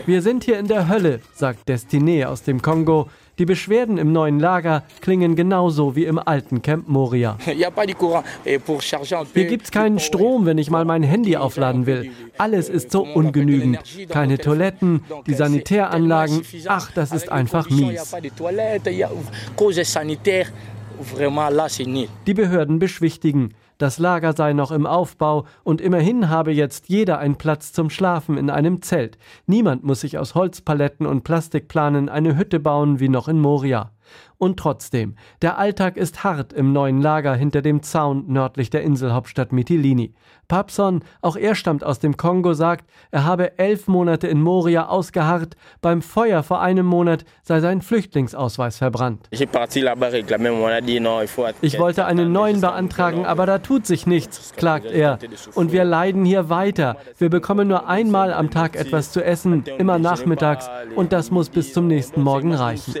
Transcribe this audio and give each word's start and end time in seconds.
Wir 0.06 0.22
sind 0.22 0.44
hier 0.44 0.58
in 0.58 0.68
der 0.68 0.88
Hölle, 0.88 1.20
sagt 1.34 1.68
Destiné 1.68 2.24
aus 2.24 2.42
dem 2.42 2.62
Kongo. 2.62 3.08
Die 3.38 3.44
Beschwerden 3.44 3.98
im 3.98 4.10
neuen 4.12 4.40
Lager 4.40 4.82
klingen 5.00 5.36
genauso 5.36 5.94
wie 5.94 6.06
im 6.06 6.18
alten 6.18 6.62
Camp 6.62 6.88
Moria. 6.88 7.36
Hier 9.34 9.44
gibt 9.44 9.64
es 9.66 9.70
keinen 9.70 10.00
Strom, 10.00 10.46
wenn 10.46 10.58
ich 10.58 10.70
mal 10.70 10.84
mein 10.84 11.02
Handy 11.02 11.36
aufladen 11.36 11.86
will. 11.86 12.10
Alles 12.36 12.68
ist 12.68 12.90
so 12.90 13.02
ungenügend. 13.04 13.80
Keine 14.08 14.38
Toiletten, 14.38 15.04
die 15.26 15.34
Sanitäranlagen. 15.34 16.42
Ach, 16.66 16.90
das 16.92 17.12
ist 17.12 17.30
einfach 17.30 17.70
mies. 17.70 18.16
Die 22.26 22.34
Behörden 22.34 22.78
beschwichtigen. 22.78 23.54
Das 23.78 24.00
Lager 24.00 24.32
sei 24.32 24.54
noch 24.54 24.72
im 24.72 24.86
Aufbau 24.86 25.46
und 25.62 25.80
immerhin 25.80 26.28
habe 26.28 26.50
jetzt 26.50 26.88
jeder 26.88 27.20
einen 27.20 27.36
Platz 27.36 27.72
zum 27.72 27.90
Schlafen 27.90 28.36
in 28.36 28.50
einem 28.50 28.82
Zelt. 28.82 29.18
Niemand 29.46 29.84
muss 29.84 30.00
sich 30.00 30.18
aus 30.18 30.34
Holzpaletten 30.34 31.06
und 31.06 31.22
Plastikplanen 31.22 32.08
eine 32.08 32.36
Hütte 32.36 32.58
bauen 32.58 32.98
wie 32.98 33.08
noch 33.08 33.28
in 33.28 33.40
Moria. 33.40 33.92
Und 34.38 34.56
trotzdem, 34.56 35.16
der 35.42 35.58
Alltag 35.58 35.96
ist 35.96 36.22
hart 36.22 36.52
im 36.52 36.72
neuen 36.72 37.02
Lager 37.02 37.34
hinter 37.34 37.60
dem 37.60 37.82
Zaun 37.82 38.24
nördlich 38.28 38.70
der 38.70 38.82
Inselhauptstadt 38.82 39.52
Mitilini. 39.52 40.14
Papson, 40.46 41.02
auch 41.20 41.36
er 41.36 41.56
stammt 41.56 41.82
aus 41.84 41.98
dem 41.98 42.16
Kongo, 42.16 42.54
sagt, 42.54 42.88
er 43.10 43.24
habe 43.24 43.58
elf 43.58 43.88
Monate 43.88 44.28
in 44.28 44.40
Moria 44.40 44.86
ausgeharrt. 44.86 45.56
Beim 45.82 46.02
Feuer 46.02 46.42
vor 46.42 46.62
einem 46.62 46.86
Monat 46.86 47.24
sei 47.42 47.60
sein 47.60 47.82
Flüchtlingsausweis 47.82 48.78
verbrannt. 48.78 49.26
Ich 49.30 49.40
wollte 51.78 52.06
einen 52.06 52.32
neuen 52.32 52.60
beantragen, 52.60 53.26
aber 53.26 53.44
da 53.44 53.58
tut 53.58 53.86
sich 53.86 54.06
nichts, 54.06 54.54
klagt 54.56 54.86
er. 54.86 55.18
Und 55.54 55.72
wir 55.72 55.84
leiden 55.84 56.24
hier 56.24 56.48
weiter. 56.48 56.96
Wir 57.18 57.28
bekommen 57.28 57.68
nur 57.68 57.88
einmal 57.88 58.32
am 58.32 58.50
Tag 58.50 58.76
etwas 58.76 59.12
zu 59.12 59.22
essen, 59.22 59.64
immer 59.78 59.98
nachmittags. 59.98 60.70
Und 60.94 61.12
das 61.12 61.30
muss 61.30 61.50
bis 61.50 61.72
zum 61.74 61.88
nächsten 61.88 62.22
Morgen 62.22 62.54
reichen. 62.54 62.94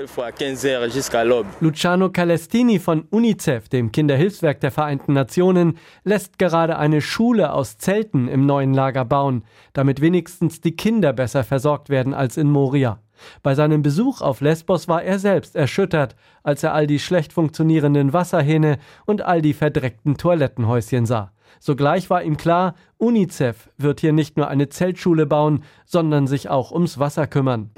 Luciano 1.60 2.10
Calestini 2.10 2.78
von 2.78 3.04
UNICEF, 3.10 3.68
dem 3.68 3.92
Kinderhilfswerk 3.92 4.60
der 4.60 4.70
Vereinten 4.70 5.12
Nationen, 5.12 5.78
lässt 6.04 6.38
gerade 6.38 6.78
eine 6.78 7.00
Schule 7.00 7.52
aus 7.52 7.76
Zelten 7.76 8.28
im 8.28 8.46
neuen 8.46 8.72
Lager 8.72 9.04
bauen, 9.04 9.44
damit 9.72 10.00
wenigstens 10.00 10.60
die 10.60 10.74
Kinder 10.76 11.12
besser 11.12 11.44
versorgt 11.44 11.90
werden 11.90 12.14
als 12.14 12.36
in 12.36 12.50
Moria. 12.50 13.00
Bei 13.42 13.54
seinem 13.54 13.82
Besuch 13.82 14.20
auf 14.20 14.40
Lesbos 14.40 14.88
war 14.88 15.02
er 15.02 15.18
selbst 15.18 15.56
erschüttert, 15.56 16.16
als 16.42 16.62
er 16.62 16.72
all 16.72 16.86
die 16.86 16.98
schlecht 16.98 17.32
funktionierenden 17.32 18.12
Wasserhähne 18.12 18.78
und 19.06 19.22
all 19.22 19.42
die 19.42 19.54
verdreckten 19.54 20.16
Toilettenhäuschen 20.16 21.04
sah. 21.04 21.32
Sogleich 21.60 22.10
war 22.10 22.22
ihm 22.22 22.36
klar, 22.36 22.74
UNICEF 22.98 23.68
wird 23.76 24.00
hier 24.00 24.12
nicht 24.12 24.36
nur 24.36 24.48
eine 24.48 24.68
Zeltschule 24.68 25.24
bauen, 25.24 25.62
sondern 25.86 26.26
sich 26.26 26.48
auch 26.48 26.72
ums 26.72 26.98
Wasser 26.98 27.28
kümmern. 27.28 27.70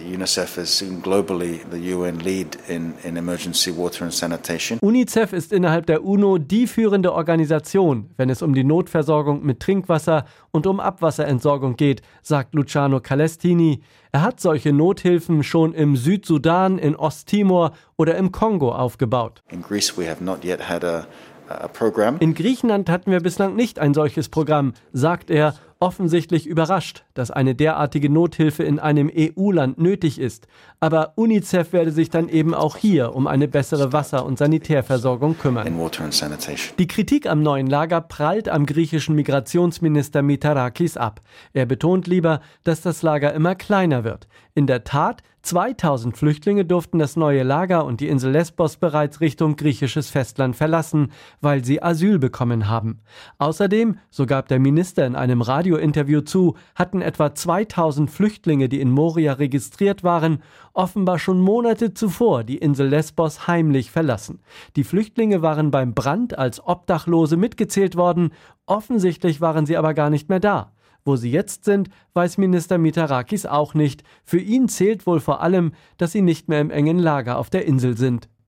UNICEF 4.80 5.32
ist 5.32 5.52
innerhalb 5.52 5.86
der 5.86 6.04
UNO 6.04 6.38
die 6.38 6.66
führende 6.66 7.12
Organisation, 7.12 8.10
wenn 8.16 8.30
es 8.30 8.40
um 8.40 8.54
die 8.54 8.64
Notversorgung 8.64 9.44
mit 9.44 9.60
Trinkwasser 9.60 10.24
und 10.52 10.66
um 10.66 10.80
Abwasserentsorgung 10.80 11.76
geht, 11.76 12.00
sagt 12.22 12.54
Luciano 12.54 13.00
Calestini. 13.00 13.82
Er 14.12 14.22
hat 14.22 14.40
solche 14.40 14.72
Nothilfen 14.72 15.42
schon 15.42 15.74
im 15.74 15.96
Südsudan, 15.96 16.78
in 16.78 16.96
Osttimor 16.96 17.72
oder 17.96 18.16
im 18.16 18.32
Kongo 18.32 18.72
aufgebaut. 18.72 19.42
In 19.50 19.62
Greece 19.62 19.96
we 19.98 20.08
have 20.08 20.24
not 20.24 20.44
yet 20.44 20.68
had 20.68 20.82
a 20.82 21.06
in 22.20 22.34
Griechenland 22.34 22.88
hatten 22.88 23.10
wir 23.10 23.20
bislang 23.20 23.56
nicht 23.56 23.78
ein 23.78 23.94
solches 23.94 24.28
Programm, 24.28 24.74
sagt 24.92 25.30
er, 25.30 25.54
offensichtlich 25.80 26.46
überrascht, 26.46 27.04
dass 27.14 27.30
eine 27.30 27.54
derartige 27.54 28.10
Nothilfe 28.10 28.62
in 28.62 28.78
einem 28.78 29.10
EU-Land 29.14 29.78
nötig 29.78 30.20
ist. 30.20 30.46
Aber 30.78 31.14
UNICEF 31.16 31.72
werde 31.72 31.90
sich 31.90 32.10
dann 32.10 32.28
eben 32.28 32.54
auch 32.54 32.76
hier 32.76 33.14
um 33.14 33.26
eine 33.26 33.48
bessere 33.48 33.92
Wasser- 33.92 34.26
und 34.26 34.38
Sanitärversorgung 34.38 35.38
kümmern. 35.38 35.66
Die 36.78 36.86
Kritik 36.86 37.26
am 37.26 37.42
neuen 37.42 37.66
Lager 37.66 38.02
prallt 38.02 38.50
am 38.50 38.66
griechischen 38.66 39.14
Migrationsminister 39.14 40.20
Mitarakis 40.20 40.98
ab. 40.98 41.22
Er 41.54 41.64
betont 41.64 42.06
lieber, 42.06 42.40
dass 42.62 42.82
das 42.82 43.00
Lager 43.00 43.32
immer 43.32 43.54
kleiner 43.54 44.04
wird. 44.04 44.28
In 44.54 44.66
der 44.66 44.84
Tat 44.84 45.22
2000 45.42 46.16
Flüchtlinge 46.16 46.64
durften 46.64 46.98
das 46.98 47.16
neue 47.16 47.42
Lager 47.42 47.84
und 47.84 48.00
die 48.00 48.08
Insel 48.08 48.32
Lesbos 48.32 48.76
bereits 48.76 49.20
Richtung 49.20 49.56
griechisches 49.56 50.10
Festland 50.10 50.54
verlassen, 50.54 51.12
weil 51.40 51.64
sie 51.64 51.82
Asyl 51.82 52.18
bekommen 52.18 52.68
haben. 52.68 53.00
Außerdem, 53.38 53.98
so 54.10 54.26
gab 54.26 54.48
der 54.48 54.58
Minister 54.58 55.06
in 55.06 55.16
einem 55.16 55.40
Radiointerview 55.70 56.22
zu, 56.22 56.56
hatten 56.74 57.00
etwa 57.00 57.34
2000 57.34 58.10
Flüchtlinge, 58.10 58.68
die 58.68 58.80
in 58.80 58.90
Moria 58.90 59.34
registriert 59.34 60.02
waren, 60.02 60.42
offenbar 60.72 61.18
schon 61.18 61.40
Monate 61.40 61.94
zuvor 61.94 62.44
die 62.44 62.58
Insel 62.58 62.88
Lesbos 62.88 63.46
heimlich 63.46 63.90
verlassen. 63.90 64.40
Die 64.76 64.84
Flüchtlinge 64.84 65.42
waren 65.42 65.70
beim 65.70 65.94
Brand 65.94 66.36
als 66.36 66.64
Obdachlose 66.64 67.36
mitgezählt 67.36 67.96
worden, 67.96 68.32
offensichtlich 68.66 69.40
waren 69.40 69.66
sie 69.66 69.76
aber 69.76 69.94
gar 69.94 70.10
nicht 70.10 70.28
mehr 70.28 70.40
da. 70.40 70.72
Wo 71.04 71.16
sie 71.16 71.30
jetzt 71.30 71.64
sind, 71.64 71.88
weiß 72.12 72.36
Minister 72.38 72.76
Mitarakis 72.76 73.46
auch 73.46 73.72
nicht. 73.74 74.02
Für 74.24 74.38
ihn 74.38 74.68
zählt 74.68 75.06
wohl 75.06 75.20
vor 75.20 75.40
allem, 75.40 75.72
dass 75.96 76.12
sie 76.12 76.20
nicht 76.20 76.48
mehr 76.48 76.60
im 76.60 76.70
engen 76.70 76.98
Lager 76.98 77.38
auf 77.38 77.48
der 77.48 77.64
Insel 77.64 77.96
sind. 77.96 78.28